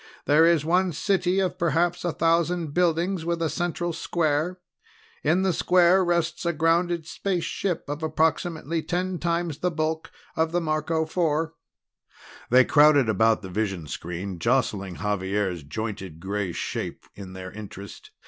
There 0.25 0.47
is 0.47 0.65
one 0.65 0.93
city 0.93 1.37
of 1.39 1.59
perhaps 1.59 2.03
a 2.03 2.11
thousand 2.11 2.73
buildings 2.73 3.23
with 3.23 3.39
a 3.39 3.51
central 3.51 3.93
square. 3.93 4.59
In 5.23 5.43
the 5.43 5.53
square 5.53 6.03
rests 6.03 6.43
a 6.43 6.53
grounded 6.53 7.05
spaceship 7.05 7.87
of 7.87 8.01
approximately 8.01 8.81
ten 8.81 9.19
times 9.19 9.59
the 9.59 9.69
bulk 9.69 10.09
of 10.35 10.51
the 10.53 10.59
Marco 10.59 11.05
Four." 11.05 11.53
They 12.49 12.65
crowded 12.65 13.09
about 13.09 13.43
the 13.43 13.49
vision 13.51 13.85
screen, 13.85 14.39
jostling 14.39 14.97
Xavier's 14.97 15.61
jointed 15.61 16.19
gray 16.19 16.51
shape 16.51 17.05
in 17.13 17.33
their 17.33 17.51
interest. 17.51 18.09